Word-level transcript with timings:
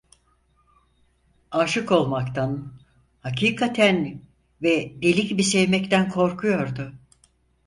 Âşık 1.51 1.91
olmaktan, 1.91 2.73
hakikaten 3.19 4.21
ve 4.61 5.01
deli 5.01 5.27
gibi 5.27 5.43
sevmekten 5.43 6.09
korkuyordu. 6.09 6.93